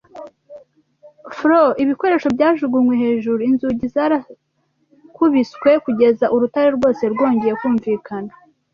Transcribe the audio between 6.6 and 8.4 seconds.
rwose rwongeye kumvikana